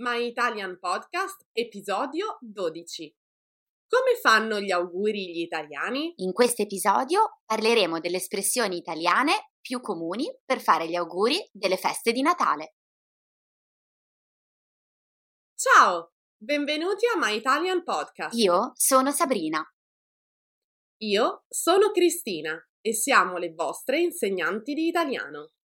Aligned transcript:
My 0.00 0.26
Italian 0.26 0.76
Podcast, 0.80 1.46
episodio 1.52 2.36
12. 2.40 3.14
Come 3.86 4.16
fanno 4.20 4.58
gli 4.58 4.72
auguri 4.72 5.30
gli 5.30 5.38
italiani? 5.38 6.14
In 6.16 6.32
questo 6.32 6.62
episodio 6.62 7.42
parleremo 7.44 8.00
delle 8.00 8.16
espressioni 8.16 8.78
italiane 8.78 9.52
più 9.60 9.80
comuni 9.80 10.36
per 10.44 10.60
fare 10.60 10.88
gli 10.88 10.96
auguri 10.96 11.48
delle 11.52 11.76
feste 11.76 12.10
di 12.10 12.22
Natale. 12.22 12.74
Ciao, 15.54 16.10
benvenuti 16.36 17.06
a 17.06 17.16
My 17.16 17.36
Italian 17.36 17.84
Podcast. 17.84 18.36
Io 18.36 18.72
sono 18.74 19.12
Sabrina. 19.12 19.64
Io 21.04 21.44
sono 21.48 21.92
Cristina 21.92 22.60
e 22.80 22.92
siamo 22.94 23.36
le 23.36 23.52
vostre 23.52 24.00
insegnanti 24.00 24.74
di 24.74 24.88
italiano. 24.88 25.52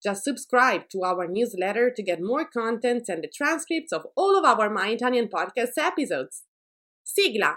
Just 0.00 0.22
subscribe 0.22 0.88
to 0.90 1.02
our 1.02 1.26
newsletter 1.26 1.90
to 1.90 2.02
get 2.04 2.22
more 2.22 2.46
content 2.46 3.08
and 3.08 3.20
the 3.20 3.28
transcripts 3.28 3.92
of 3.92 4.06
all 4.14 4.38
of 4.38 4.44
our 4.44 4.70
My 4.70 4.90
Italian 4.90 5.26
podcast 5.26 5.76
episodes. 5.76 6.44
Sigla! 7.02 7.56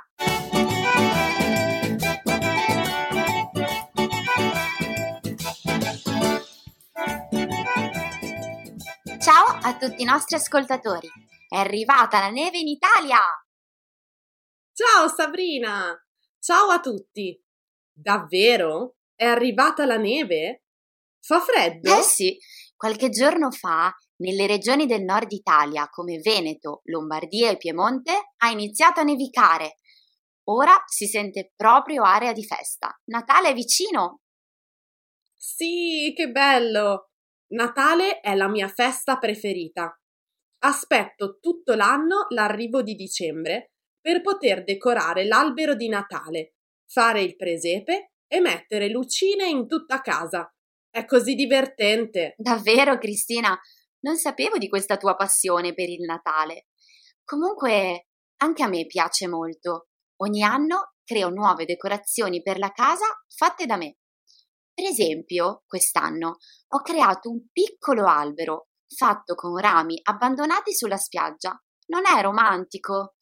Ciao 9.20 9.60
a 9.62 9.78
tutti 9.80 10.02
i 10.02 10.06
nostri 10.06 10.36
ascoltatori. 10.36 11.08
È 11.48 11.58
arrivata 11.58 12.22
la 12.22 12.30
neve 12.30 12.58
in 12.58 12.68
Italia! 12.70 13.20
Ciao 14.74 15.08
Sabrina! 15.16 15.96
Ciao 16.40 16.70
a 16.72 16.80
tutti! 16.80 17.40
Davvero? 17.94 18.96
È 19.14 19.26
arrivata 19.26 19.86
la 19.86 19.98
neve? 19.98 20.64
Fa 21.24 21.40
freddo? 21.40 21.98
Eh 21.98 22.02
sì, 22.02 22.38
qualche 22.76 23.10
giorno 23.10 23.52
fa 23.52 23.94
nelle 24.18 24.48
regioni 24.48 24.88
del 24.88 25.04
nord 25.04 25.32
Italia 25.32 25.88
come 25.90 26.18
Veneto, 26.18 26.82
Lombardia 26.86 27.52
e 27.52 27.58
Piemonte 27.58 28.12
ha 28.38 28.50
iniziato 28.50 29.00
a 29.00 29.04
nevicare. 29.04 29.78
Ora 30.46 30.82
si 30.88 31.06
sente 31.06 31.54
proprio 31.56 32.04
area 32.04 32.34
di 32.34 32.44
festa. 32.44 33.00
Natale 33.06 33.50
è 33.50 33.54
vicino. 33.54 34.22
Sì, 35.36 36.14
che 36.16 36.30
bello! 36.30 37.12
Natale 37.54 38.20
è 38.20 38.34
la 38.36 38.48
mia 38.48 38.68
festa 38.68 39.18
preferita. 39.18 39.96
Aspetto 40.64 41.38
tutto 41.40 41.74
l'anno 41.76 42.28
l'arrivo 42.30 42.82
di 42.82 42.96
dicembre 42.96 43.74
per 44.00 44.22
poter 44.22 44.64
decorare 44.64 45.26
l'albero 45.26 45.76
di 45.76 45.88
Natale, 45.88 46.56
fare 46.88 47.22
il 47.22 47.36
presepe 47.36 48.14
e 48.28 48.40
mettere 48.40 48.90
lucine 48.90 49.48
in 49.48 49.68
tutta 49.68 50.02
casa. 50.02 50.52
È 50.92 51.06
così 51.06 51.36
divertente. 51.36 52.34
Davvero, 52.36 52.98
Cristina? 52.98 53.58
Non 54.02 54.18
sapevo 54.18 54.58
di 54.58 54.68
questa 54.68 54.98
tua 54.98 55.16
passione 55.16 55.74
per 55.74 55.88
il 55.88 56.04
Natale. 56.04 56.68
Comunque, 57.24 58.08
anche 58.42 58.62
a 58.62 58.68
me 58.68 58.86
piace 58.88 59.30
molto. 59.30 59.88
Ogni 60.18 60.44
anno 60.44 60.96
creo 61.06 61.30
nuove 61.30 61.64
decorazioni 61.64 62.42
per 62.42 62.60
la 62.60 62.72
casa 62.72 63.06
fatte 63.34 63.66
da 63.66 63.78
me. 63.78 64.00
Per 64.74 64.84
esempio, 64.84 65.64
quest'anno 65.66 66.38
ho 66.68 66.82
creato 66.82 67.30
un 67.30 67.50
piccolo 67.54 68.06
albero 68.06 68.68
fatto 68.94 69.34
con 69.36 69.56
rami 69.58 69.98
abbandonati 70.04 70.74
sulla 70.74 70.98
spiaggia. 70.98 71.58
Non 71.88 72.02
è 72.06 72.22
romantico? 72.22 73.16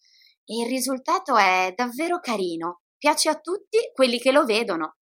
E 0.43 0.63
il 0.63 0.67
risultato 0.67 1.37
è 1.37 1.71
davvero 1.75 2.19
carino. 2.19 2.81
Piace 2.97 3.29
a 3.29 3.39
tutti 3.39 3.77
quelli 3.93 4.17
che 4.17 4.31
lo 4.31 4.43
vedono. 4.43 4.98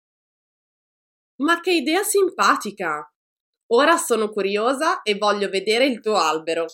Ma 1.36 1.60
che 1.60 1.72
idea 1.72 2.02
simpatica! 2.02 3.08
Ora 3.68 3.96
sono 3.96 4.30
curiosa 4.30 5.02
e 5.02 5.16
voglio 5.16 5.48
vedere 5.48 5.86
il 5.86 6.00
tuo 6.00 6.16
albero. 6.16 6.66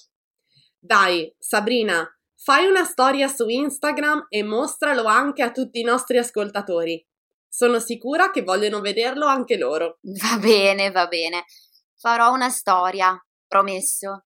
Dai, 0.79 1.35
Sabrina, 1.39 2.07
fai 2.35 2.67
una 2.67 2.85
storia 2.85 3.29
su 3.29 3.49
Instagram 3.49 4.27
e 4.29 4.43
mostralo 4.43 5.05
anche 5.05 5.43
a 5.43 5.53
tutti 5.53 5.81
i 5.81 5.85
nostri 5.85 6.19
ascoltatori. 6.19 7.07
Sono 7.49 7.79
sicura 7.79 8.31
che 8.31 8.43
vogliono 8.43 8.81
vederlo 8.81 9.27
anche 9.27 9.57
loro. 9.57 9.99
Va 10.03 10.39
bene, 10.39 10.91
va 10.91 11.07
bene. 11.07 11.45
Farò 11.97 12.33
una 12.33 12.49
storia, 12.49 13.15
promesso. 13.47 14.25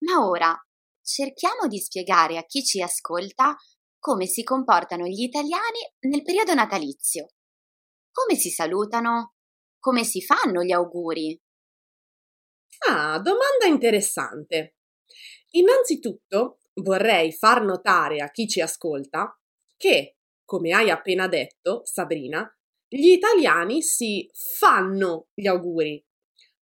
Ma 0.00 0.26
ora 0.26 0.54
cerchiamo 1.02 1.66
di 1.66 1.78
spiegare 1.78 2.38
a 2.38 2.44
chi 2.44 2.62
ci 2.64 2.80
ascolta 2.82 3.56
come 3.98 4.26
si 4.26 4.42
comportano 4.42 5.06
gli 5.06 5.22
italiani 5.22 5.78
nel 6.00 6.22
periodo 6.22 6.54
natalizio. 6.54 7.28
Come 8.10 8.38
si 8.38 8.50
salutano? 8.50 9.34
Come 9.80 10.04
si 10.04 10.20
fanno 10.20 10.62
gli 10.62 10.72
auguri? 10.72 11.40
Ah, 12.88 13.18
domanda 13.18 13.64
interessante. 13.66 14.76
Innanzitutto 15.52 16.58
vorrei 16.82 17.32
far 17.32 17.62
notare 17.64 18.18
a 18.18 18.30
chi 18.30 18.46
ci 18.46 18.60
ascolta 18.60 19.34
che, 19.78 20.16
come 20.44 20.72
hai 20.72 20.90
appena 20.90 21.26
detto, 21.28 21.80
Sabrina, 21.84 22.46
gli 22.86 23.08
italiani 23.08 23.82
si 23.82 24.28
fanno 24.32 25.28
gli 25.32 25.46
auguri. 25.46 26.04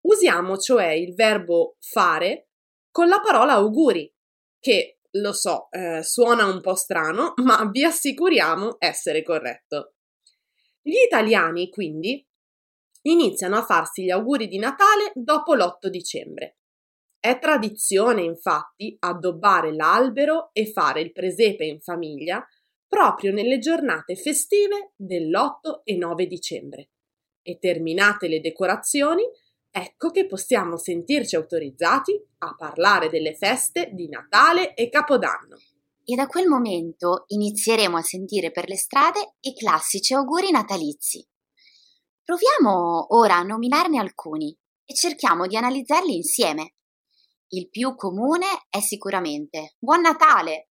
Usiamo 0.02 0.58
cioè 0.58 0.88
il 0.88 1.14
verbo 1.14 1.76
fare 1.80 2.48
con 2.92 3.08
la 3.08 3.22
parola 3.22 3.54
auguri, 3.54 4.12
che 4.60 5.00
lo 5.12 5.34
so, 5.34 5.68
eh, 5.72 6.02
suona 6.04 6.46
un 6.46 6.62
po' 6.62 6.76
strano, 6.76 7.34
ma 7.44 7.64
vi 7.72 7.84
assicuriamo 7.84 8.78
essere 8.80 9.22
corretto. 9.22 9.94
Gli 10.82 10.96
italiani, 11.06 11.70
quindi, 11.70 12.26
iniziano 13.04 13.58
a 13.58 13.64
farsi 13.64 14.04
gli 14.04 14.10
auguri 14.10 14.48
di 14.48 14.58
Natale 14.58 15.12
dopo 15.16 15.56
l'8 15.56 15.88
dicembre. 15.88 16.58
È 17.20 17.40
tradizione, 17.40 18.22
infatti, 18.22 18.98
addobbare 19.00 19.74
l'albero 19.74 20.50
e 20.52 20.72
fare 20.72 21.02
il 21.02 21.14
presepe 21.14 21.66
in 21.66 21.80
famiglia 21.80 22.46
proprio 22.86 23.32
nelle 23.32 23.60
giornate 23.60 24.16
festive 24.16 24.92
dell'8 24.96 25.82
e 25.84 25.96
9 25.96 26.28
dicembre. 26.28 26.90
E 27.42 27.58
terminate 27.60 28.28
le 28.28 28.40
decorazioni, 28.40 29.24
ecco 29.72 30.12
che 30.12 30.28
possiamo 30.28 30.78
sentirci 30.78 31.36
autorizzati 31.36 32.22
a 32.40 32.56
parlare 32.56 33.10
delle 33.10 33.36
feste 33.36 33.90
di 33.94 34.08
Natale 34.10 34.74
e 34.76 34.90
Capodanno. 34.90 35.58
E 36.06 36.16
da 36.16 36.28
quel 36.28 36.48
momento 36.48 37.24
inizieremo 37.28 37.98
a 37.98 38.02
sentire 38.02 38.52
per 38.52 38.68
le 38.68 38.76
strade 38.76 39.36
i 39.42 39.54
classici 39.54 40.14
auguri 40.14 40.52
natalizi. 40.52 41.26
Proviamo 42.26 43.18
ora 43.18 43.36
a 43.36 43.44
nominarne 43.44 44.00
alcuni 44.00 44.58
e 44.86 44.96
cerchiamo 44.96 45.46
di 45.46 45.58
analizzarli 45.58 46.16
insieme. 46.16 46.76
Il 47.50 47.70
più 47.70 47.96
comune 47.96 48.48
è 48.70 48.80
sicuramente 48.80 49.76
Buon 49.78 50.02
Natale. 50.02 50.70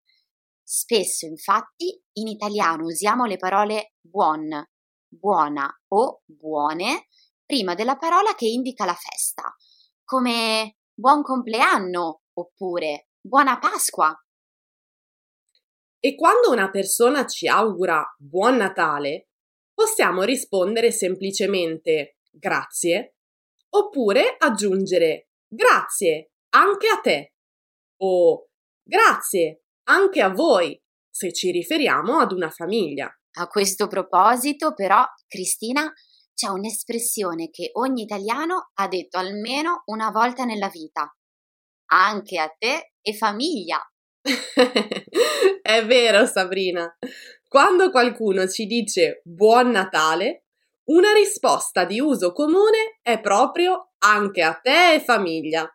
Spesso, 0.62 1.26
infatti, 1.26 2.04
in 2.16 2.28
italiano 2.28 2.84
usiamo 2.84 3.24
le 3.24 3.38
parole 3.38 3.94
buon, 4.02 4.62
buona 5.08 5.74
o 5.94 6.22
buone 6.26 7.08
prima 7.46 7.76
della 7.76 7.96
parola 7.96 8.36
che 8.36 8.46
indica 8.46 8.84
la 8.84 8.94
festa, 8.94 9.56
come 10.04 10.80
buon 10.94 11.22
compleanno 11.22 12.24
oppure 12.34 13.08
buona 13.22 13.58
Pasqua. 13.58 14.14
E 15.98 16.16
quando 16.16 16.52
una 16.52 16.70
persona 16.70 17.26
ci 17.26 17.48
augura 17.48 18.04
buon 18.18 18.58
Natale, 18.58 19.27
possiamo 19.78 20.24
rispondere 20.24 20.92
semplicemente 20.92 22.18
grazie 22.32 23.18
oppure 23.76 24.36
aggiungere 24.40 25.30
grazie 25.48 26.32
anche 26.56 26.88
a 26.88 27.00
te 27.00 27.34
o 28.02 28.48
grazie 28.84 29.66
anche 29.84 30.22
a 30.22 30.30
voi 30.30 30.82
se 31.08 31.32
ci 31.32 31.52
riferiamo 31.52 32.18
ad 32.18 32.32
una 32.32 32.50
famiglia. 32.50 33.08
A 33.40 33.48
questo 33.48 33.88
proposito, 33.88 34.74
però, 34.74 35.04
Cristina, 35.28 35.92
c'è 36.34 36.48
un'espressione 36.48 37.50
che 37.52 37.70
ogni 37.74 38.02
italiano 38.02 38.72
ha 38.74 38.88
detto 38.88 39.18
almeno 39.18 39.84
una 39.86 40.10
volta 40.10 40.44
nella 40.44 40.70
vita. 40.70 41.16
Anche 41.92 42.40
a 42.40 42.50
te 42.50 42.94
e 43.00 43.14
famiglia. 43.14 43.80
È 45.62 45.86
vero, 45.86 46.26
Sabrina. 46.26 46.98
Quando 47.50 47.92
qualcuno 47.92 48.46
ci 48.46 48.66
dice 48.66 49.22
buon 49.24 49.72
Natale, 49.72 50.48
una 50.90 51.14
risposta 51.14 51.86
di 51.86 51.98
uso 51.98 52.34
comune 52.34 53.00
è 53.02 53.22
proprio 53.22 53.94
anche 54.00 54.42
a 54.42 54.54
te 54.54 54.96
e 54.96 55.00
famiglia. 55.00 55.66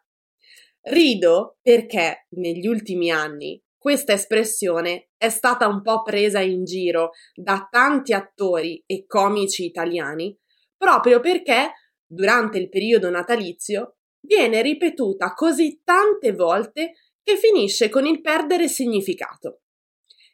Rido 0.83 1.57
perché 1.63 2.27
negli 2.33 2.67
ultimi 2.67 3.11
anni 3.11 3.59
questa 3.79 4.13
espressione 4.13 5.13
è 5.17 5.31
stata 5.31 5.67
un 5.67 5.81
po' 5.81 6.03
presa 6.03 6.41
in 6.41 6.65
giro 6.65 7.13
da 7.35 7.67
tanti 7.71 8.13
attori 8.13 8.83
e 8.85 9.07
comici 9.07 9.65
italiani 9.65 10.39
proprio 10.77 11.21
perché 11.21 11.73
durante 12.05 12.59
il 12.59 12.69
periodo 12.69 13.09
natalizio 13.09 13.97
viene 14.21 14.61
ripetuta 14.61 15.33
così 15.33 15.81
tante 15.83 16.33
volte 16.33 16.93
che 17.23 17.39
finisce 17.39 17.89
con 17.89 18.05
il 18.05 18.21
perdere 18.21 18.69
significato. 18.69 19.63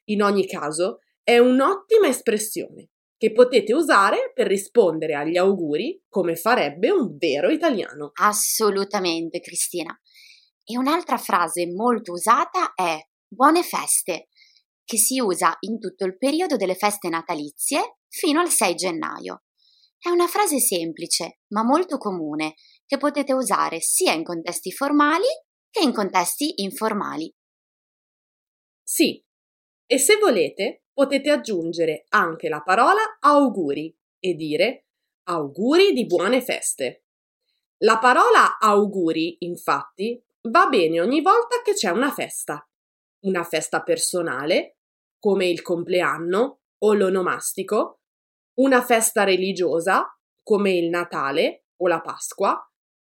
In 0.06 0.22
ogni 0.22 0.44
caso, 0.44 0.98
è 1.28 1.36
un'ottima 1.36 2.08
espressione 2.08 2.88
che 3.18 3.32
potete 3.32 3.74
usare 3.74 4.32
per 4.32 4.46
rispondere 4.46 5.12
agli 5.12 5.36
auguri 5.36 6.02
come 6.08 6.36
farebbe 6.36 6.90
un 6.90 7.18
vero 7.18 7.50
italiano. 7.50 8.12
Assolutamente, 8.14 9.40
Cristina. 9.40 9.94
E 10.64 10.78
un'altra 10.78 11.18
frase 11.18 11.66
molto 11.66 12.12
usata 12.12 12.72
è 12.74 12.98
buone 13.28 13.62
feste, 13.62 14.28
che 14.82 14.96
si 14.96 15.20
usa 15.20 15.54
in 15.60 15.78
tutto 15.78 16.06
il 16.06 16.16
periodo 16.16 16.56
delle 16.56 16.76
feste 16.76 17.10
natalizie 17.10 17.98
fino 18.08 18.40
al 18.40 18.48
6 18.48 18.74
gennaio. 18.74 19.42
È 19.98 20.08
una 20.08 20.28
frase 20.28 20.58
semplice, 20.60 21.40
ma 21.48 21.62
molto 21.62 21.98
comune, 21.98 22.54
che 22.86 22.96
potete 22.96 23.34
usare 23.34 23.80
sia 23.80 24.14
in 24.14 24.24
contesti 24.24 24.72
formali 24.72 25.26
che 25.70 25.82
in 25.82 25.92
contesti 25.92 26.62
informali. 26.62 27.30
Sì, 28.82 29.22
e 29.90 29.98
se 29.98 30.16
volete 30.16 30.84
potete 30.98 31.30
aggiungere 31.30 32.06
anche 32.08 32.48
la 32.48 32.60
parola 32.60 33.18
auguri 33.20 33.96
e 34.18 34.34
dire 34.34 34.86
auguri 35.28 35.92
di 35.92 36.06
buone 36.06 36.42
feste. 36.42 37.04
La 37.84 37.98
parola 37.98 38.58
auguri, 38.58 39.36
infatti, 39.42 40.20
va 40.50 40.66
bene 40.66 41.00
ogni 41.00 41.20
volta 41.20 41.62
che 41.62 41.74
c'è 41.74 41.90
una 41.90 42.10
festa. 42.10 42.68
Una 43.20 43.44
festa 43.44 43.84
personale, 43.84 44.78
come 45.20 45.46
il 45.46 45.62
compleanno 45.62 46.62
o 46.78 46.92
l'onomastico, 46.94 48.00
una 48.54 48.82
festa 48.82 49.22
religiosa, 49.22 50.04
come 50.42 50.72
il 50.72 50.88
Natale 50.88 51.66
o 51.76 51.86
la 51.86 52.00
Pasqua, 52.00 52.60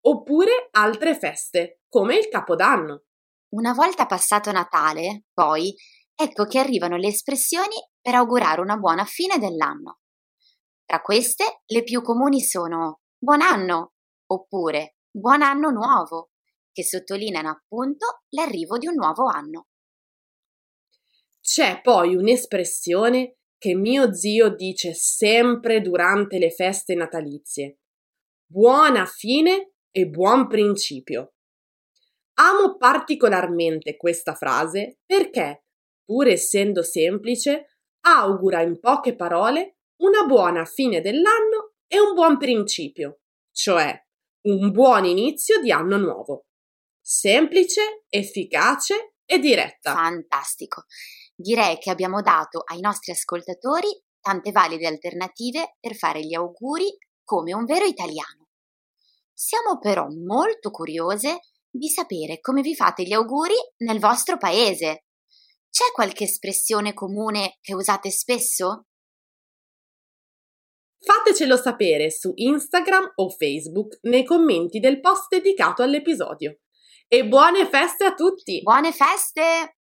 oppure 0.06 0.68
altre 0.70 1.14
feste, 1.14 1.82
come 1.90 2.16
il 2.16 2.28
Capodanno. 2.28 3.02
Una 3.50 3.74
volta 3.74 4.06
passato 4.06 4.50
Natale, 4.50 5.24
poi, 5.34 5.74
ecco 6.22 6.46
che 6.46 6.58
arrivano 6.58 6.96
le 6.96 7.08
espressioni 7.08 7.74
per 8.00 8.14
augurare 8.14 8.60
una 8.60 8.76
buona 8.76 9.04
fine 9.04 9.38
dell'anno. 9.38 9.98
Tra 10.84 11.00
queste, 11.00 11.62
le 11.66 11.82
più 11.82 12.02
comuni 12.02 12.40
sono 12.40 13.00
buon 13.18 13.40
anno 13.40 13.94
oppure 14.26 14.96
buon 15.10 15.42
anno 15.42 15.70
nuovo, 15.70 16.30
che 16.72 16.84
sottolineano 16.84 17.50
appunto 17.50 18.22
l'arrivo 18.30 18.78
di 18.78 18.86
un 18.86 18.94
nuovo 18.94 19.26
anno. 19.26 19.66
C'è 21.40 21.80
poi 21.82 22.14
un'espressione 22.14 23.36
che 23.58 23.74
mio 23.74 24.14
zio 24.14 24.54
dice 24.54 24.94
sempre 24.94 25.80
durante 25.80 26.38
le 26.38 26.50
feste 26.50 26.94
natalizie. 26.94 27.78
Buona 28.46 29.06
fine 29.06 29.74
e 29.90 30.06
buon 30.06 30.46
principio. 30.46 31.34
Amo 32.34 32.76
particolarmente 32.76 33.96
questa 33.96 34.34
frase 34.34 34.98
perché, 35.04 35.64
pur 36.04 36.28
essendo 36.28 36.82
semplice, 36.82 37.78
augura 38.00 38.62
in 38.62 38.78
poche 38.80 39.14
parole 39.14 39.78
una 40.02 40.24
buona 40.24 40.64
fine 40.64 41.00
dell'anno 41.00 41.74
e 41.86 42.00
un 42.00 42.14
buon 42.14 42.38
principio, 42.38 43.20
cioè 43.52 43.94
un 44.42 44.70
buon 44.72 45.04
inizio 45.04 45.60
di 45.60 45.70
anno 45.70 45.96
nuovo. 45.98 46.46
Semplice, 47.00 48.04
efficace 48.08 49.14
e 49.24 49.38
diretta. 49.38 49.92
Fantastico. 49.92 50.84
Direi 51.34 51.78
che 51.78 51.90
abbiamo 51.90 52.22
dato 52.22 52.62
ai 52.64 52.80
nostri 52.80 53.12
ascoltatori 53.12 53.88
tante 54.20 54.52
valide 54.52 54.86
alternative 54.86 55.76
per 55.80 55.94
fare 55.94 56.20
gli 56.20 56.34
auguri 56.34 56.96
come 57.24 57.54
un 57.54 57.64
vero 57.64 57.84
italiano. 57.84 58.48
Siamo 59.32 59.78
però 59.78 60.06
molto 60.08 60.70
curiose 60.70 61.40
di 61.68 61.88
sapere 61.88 62.40
come 62.40 62.60
vi 62.60 62.74
fate 62.74 63.02
gli 63.02 63.12
auguri 63.12 63.54
nel 63.78 63.98
vostro 63.98 64.36
paese. 64.36 65.06
C'è 65.72 65.90
qualche 65.94 66.24
espressione 66.24 66.92
comune 66.92 67.56
che 67.62 67.74
usate 67.74 68.10
spesso? 68.10 68.88
Fatecelo 70.98 71.56
sapere 71.56 72.10
su 72.10 72.30
Instagram 72.34 73.12
o 73.14 73.30
Facebook 73.30 73.98
nei 74.02 74.22
commenti 74.22 74.80
del 74.80 75.00
post 75.00 75.28
dedicato 75.30 75.82
all'episodio. 75.82 76.58
E 77.08 77.26
buone 77.26 77.66
feste 77.70 78.04
a 78.04 78.12
tutti! 78.12 78.60
Buone 78.60 78.92
feste! 78.92 79.78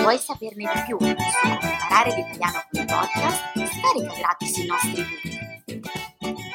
Vuoi 0.00 0.16
saperne 0.16 0.72
di 0.72 0.82
più 0.86 0.98
su 0.98 1.12
come 1.42 1.70
imparare 1.70 2.14
l'italiano 2.14 2.64
con 2.70 2.80
i 2.80 2.84
podcast, 2.86 3.42
scarica 3.52 4.14
gratis 4.16 4.56
i 4.56 4.66
nostri 4.66 5.02
book 5.02 5.43